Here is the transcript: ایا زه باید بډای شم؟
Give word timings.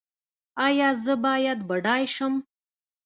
ایا 0.67 0.89
زه 1.03 1.13
باید 1.25 1.59
بډای 1.69 2.03
شم؟ 2.15 2.33